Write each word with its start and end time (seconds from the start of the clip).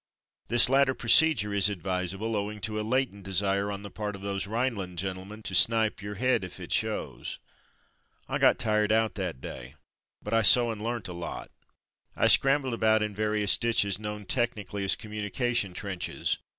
This 0.47 0.67
latter 0.67 0.95
procedure 0.95 1.53
is 1.53 1.69
advisable 1.69 2.35
owing 2.35 2.59
to 2.61 2.79
a 2.81 2.81
latent 2.81 3.23
desire 3.23 3.71
on 3.71 3.83
the 3.83 3.91
part 3.91 4.15
of 4.15 4.23
those 4.23 4.47
Rhineland 4.47 4.97
gentlemen 4.97 5.43
to 5.43 5.53
snipe 5.53 6.01
your 6.01 6.15
head 6.15 6.43
if 6.43 6.59
it 6.59 6.71
shows. 6.73 7.37
I 8.27 8.39
got 8.39 8.57
tired 8.57 8.91
out 8.91 9.13
that 9.13 9.39
day, 9.41 9.75
but 10.19 10.33
I 10.33 10.41
saw 10.41 10.71
and 10.71 10.81
learnt 10.81 11.07
a 11.07 11.13
lot. 11.13 11.51
I 12.15 12.25
scrambled 12.29 12.73
about 12.73 13.03
in 13.03 13.13
various 13.13 13.55
ditches 13.59 13.99
known 13.99 14.25
technically 14.25 14.83
as 14.83 14.95
communi 14.95 15.31
cation 15.31 15.71
trenches. 15.75 16.39